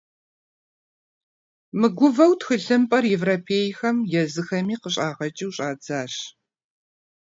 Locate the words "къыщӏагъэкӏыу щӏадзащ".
4.81-6.13